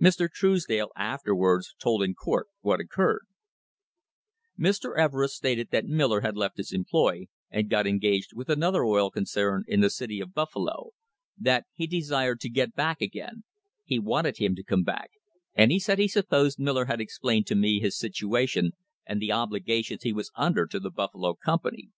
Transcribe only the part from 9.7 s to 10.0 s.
the